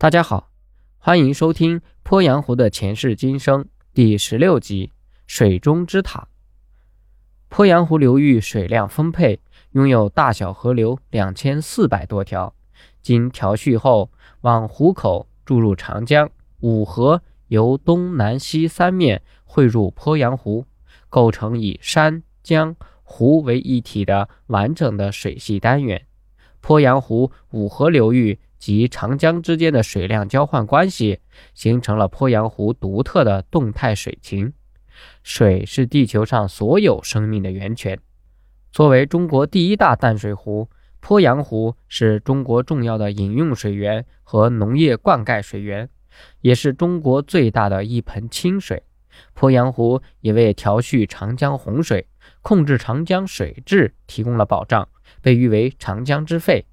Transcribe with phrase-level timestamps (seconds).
[0.00, 0.52] 大家好，
[0.98, 4.86] 欢迎收听《鄱阳湖的前世今生》第十六集
[5.26, 6.28] 《水中之塔》。
[7.52, 9.40] 鄱阳湖流域水量丰沛，
[9.72, 12.54] 拥有大小河流两千四百多条，
[13.02, 16.30] 经调蓄后往湖口注入长江，
[16.60, 20.64] 五河由东南西三面汇入鄱阳湖，
[21.08, 26.06] 构成以山江湖为一体的完整的水系单元。
[26.62, 28.38] 鄱阳湖五河流域。
[28.58, 31.20] 及长江之间的水量交换关系，
[31.54, 34.52] 形成了鄱阳湖独特的动态水情。
[35.22, 37.98] 水是地球上所有生命的源泉。
[38.72, 40.68] 作为中国第一大淡水湖，
[41.00, 45.88] 鄱阳湖是中国重要的饮用水源和农业灌溉水源，
[46.40, 48.82] 也是中国最大的一盆清水。
[49.34, 52.06] 鄱阳湖也为调蓄长江洪水、
[52.42, 54.88] 控制长江水质提供了保障，
[55.22, 56.66] 被誉为“长江之肺”。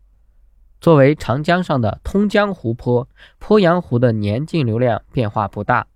[0.85, 3.09] 作为长江上的通江湖泊，
[3.41, 5.87] 鄱阳湖的年净流量变化不大，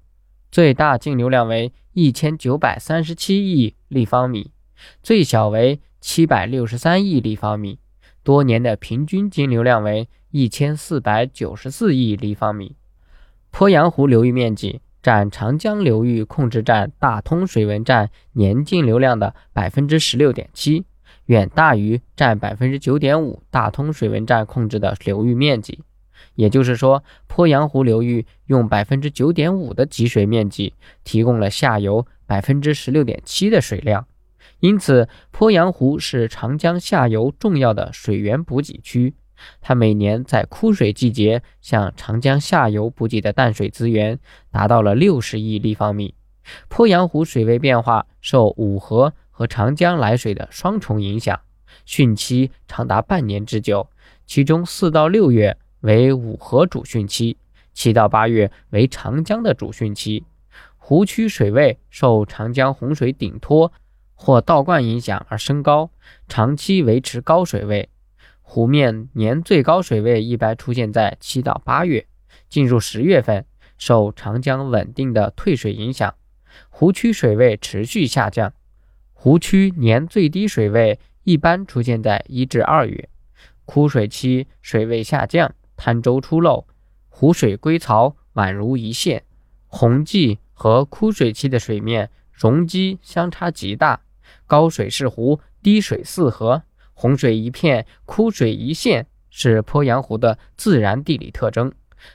[0.50, 4.50] 最大净流量为一千九百三十七亿立方米，
[5.04, 7.78] 最小为七百六十三亿立方米，
[8.24, 12.76] 多年的平均净流量为一千四百九十四亿立方米。
[13.54, 20.86] 鄱阳湖流域面积占长江流域控制站大通水文站年净流量的百分之十六点七。
[21.30, 25.84] 远大于占百分之九点五大通水文站控制的流域面积，
[26.34, 34.08] 也就是说，鄱阳湖流域用百分之九点五的集水面积提供了下游百分之十六点七的水量。
[34.60, 39.14] 因此，鄱阳湖是长江下游重要的水源补给区。
[39.62, 44.18] 它每年在枯水季节向长江下游补给的淡水资源
[44.50, 46.16] 达到了六十亿立方米。
[46.68, 49.14] 鄱阳湖水位变化受五河。
[49.40, 51.40] 和长江来水的双重影响，
[51.88, 53.90] 汛期长达半年之久，
[54.26, 57.38] 其中四到六月为五河主汛期，
[57.72, 60.26] 七到八月为长江的主汛期。
[60.76, 63.72] 湖区水位受长江洪水顶托
[64.14, 65.90] 或倒灌影响而升高，
[66.28, 67.88] 长期维持高水位。
[68.42, 72.06] 湖面年最高水位一般出现在七到八月，
[72.50, 73.46] 进入十月份，
[73.78, 76.14] 受长江稳定的退水影响，
[76.68, 78.52] 湖区水位持续下降。
[79.22, 83.10] 湖区年最低水位一般出现在一至二月，
[83.66, 86.66] 枯水期水位下降，滩洲出漏，
[87.10, 89.26] 湖水归槽宛如一线。
[89.68, 94.00] 洪季和枯水期的水面容积相差极大，
[94.48, 96.64] 高水是湖，低水四河，
[96.94, 101.74] 洪水一片，枯水一线，是鄱阳湖的自然地理特征。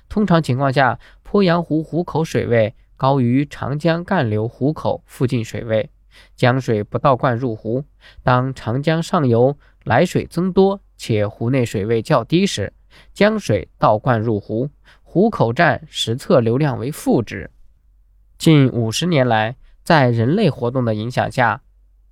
[0.08, 5.90] 通常情况下，鄱阳湖湖口水位高于长江干流湖口附近水位。
[6.36, 7.84] 江水不倒灌入湖。
[8.22, 12.72] 当长江上游来水增多且湖内水位较低时，
[13.12, 14.70] 江水倒灌入湖，
[15.02, 17.50] 湖口站实测流量为负值。
[18.38, 21.62] 近五十年来，在人类活动的影响下，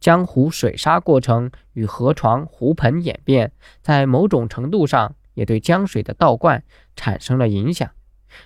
[0.00, 6.64] 江湖水沙过程与河床、湖盆演变，在某种程度上也对江水的倒灌
[6.96, 7.88] 产生了影响。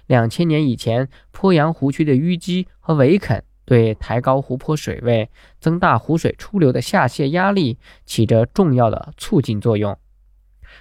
[0.06, 3.44] 两千年以前，鄱阳湖区的淤积和围垦。
[3.66, 5.28] 对抬高湖泊水位、
[5.60, 9.99] 增大湖水出流的下泄压力起着重要的促进作用。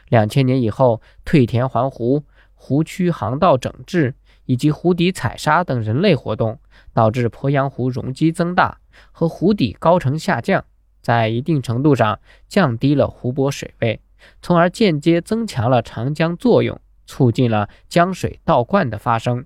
[0.07, 2.23] 两千年以后，退田还湖、
[2.53, 4.13] 湖区航道整治
[4.45, 6.59] 以及湖底采沙等人类活动，
[6.93, 8.77] 导致鄱阳湖容积增大
[9.11, 10.63] 和湖底高程下降，
[11.01, 13.99] 在一定程度上降低了湖泊水位，
[14.41, 19.45] 从而间接增强了长江作用，促进了江水倒灌的发生。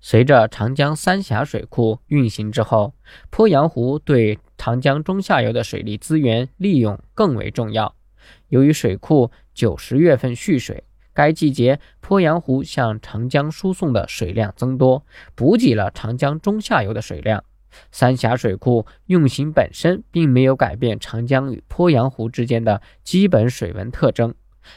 [0.00, 2.94] 随着长江三峡水库运行之后，
[3.30, 7.94] 鄱阳湖对长江中下游的水利资源利用更为重要。
[8.48, 15.04] 由于水库九十月份蓄水，该季节鄱阳湖向长江输送的水量增多，
[15.34, 17.42] 补给了长江中下游的水量。
[17.90, 24.34] 三峡水库运行本身并没有改变长江与鄱阳湖之间的基本水文特征。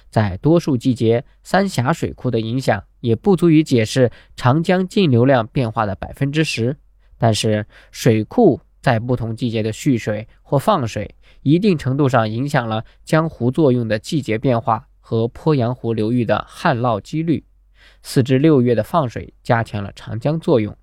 [0.10, 6.78] 在多数季节，三峡水库的影响也不足以解释长江净流量变化的百分之十。
[7.18, 17.44] 但是，水库在不同季节的蓄水或放水，一定程度上影响了江湖作用的季节变化和鄱阳湖流域的旱涝几率。
[18.02, 20.76] 四至六月的放水加强了长江作用。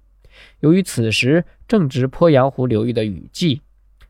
[0.60, 3.62] 由于此时正值鄱阳湖流域的雨季，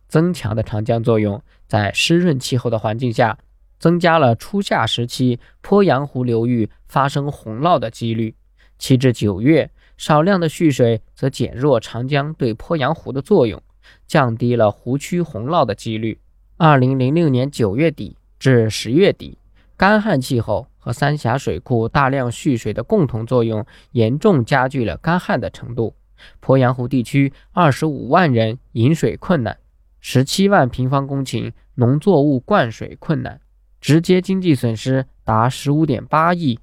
[0.07, 3.39] 增强的长江作用在湿润气候的环境下。
[3.79, 8.35] 增加了初夏时期鄱阳湖流域发生洪涝的几率。
[8.79, 13.61] 七至九月，少量的蓄水则减弱长江对鄱阳湖的作用，
[14.07, 16.21] 降低了湖区洪涝的几率。
[16.57, 19.39] 二零零六年九月底至十月底，
[19.77, 25.95] 干旱气候和三峡水库大量蓄水的共同作用，严重加剧了干旱的程度。
[26.41, 29.57] 鄱阳湖地区二十五万人饮水困难，
[30.01, 33.41] 十七万平方公顷农作物灌水困难，
[33.81, 36.59] 直接经济损失达十五点八亿。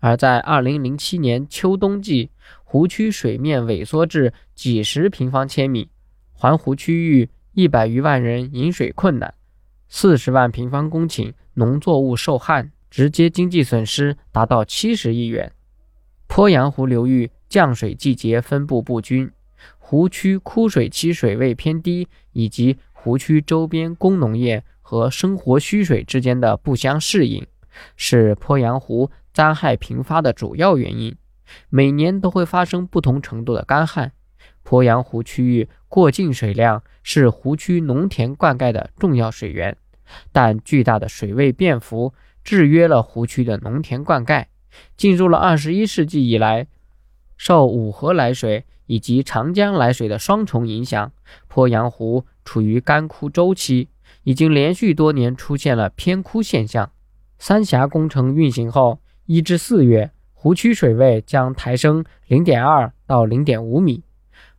[0.00, 2.30] 而在二零零七年秋冬季，
[2.62, 5.90] 湖区水面萎缩至几十平方千米，
[6.32, 9.34] 环湖区域一百余万人饮水困难，
[9.88, 15.50] 四十万平方公顷农作物受旱，直接经济损失达到七十亿元。
[16.28, 19.28] 鄱阳湖流域降水季节分布不均，
[19.78, 27.46] 湖区枯水期水位偏低，以及湖区周边工农业和生活需水之间的不相适应，
[27.94, 29.10] 是鄱阳湖。
[29.34, 31.14] 灾害频发的主要原因，
[31.68, 34.12] 每年都会发生不同程度的干旱。
[34.64, 39.76] 鄱阳湖区域过境水量是湖区农田灌溉的重要水源，
[40.32, 44.46] 但巨大的水位变幅制约了湖区的农田灌溉。
[44.96, 46.66] 进入了二十一世纪以来，
[47.36, 51.12] 受五河来水以及长江来水的双重影响，
[51.52, 53.90] 鄱阳湖处于干枯周期，
[54.28, 56.92] 已经连续多年出现了偏枯现象。
[57.38, 59.00] 三峡工程运行后。
[59.24, 64.02] 一至四月，湖区水位将抬升零点二到零点五米，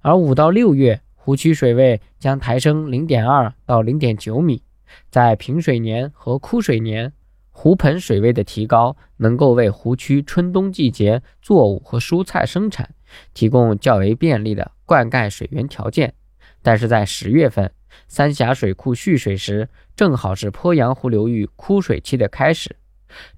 [0.01, 4.61] 而五到六月，湖区水位将抬升零点二到零点九米。
[5.09, 7.11] 在平水年和枯水年，
[7.49, 12.93] 湖盆水位的提高能够为湖区春冬季节作物和蔬菜生产
[13.33, 16.13] 提供较为便利的灌溉水源条件。
[16.61, 17.71] 但是在十月份，
[18.07, 22.75] 三峡水库蓄水时，正好是鄱阳湖流域枯水期的开始。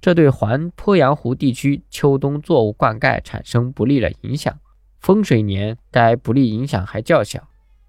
[0.01, 4.59] 这对环鄱阳湖地区秋冬作物灌溉产生不利的影响。
[4.99, 7.47] 丰水年该不利影响还较小，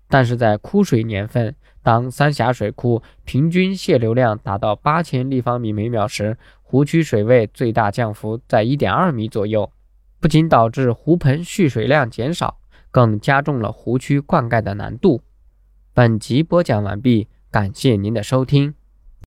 [0.08, 9.70] 但是在枯水年份，当三峡水库平均泄流量达到八千立方米每秒时，湖区水位最大降幅在一点二米左右，
[10.20, 12.58] 不仅导致湖盆蓄水量减少，
[12.90, 15.20] 更加重了湖区灌溉的难度。
[15.94, 18.72] 本集播讲完毕，感谢您的收听。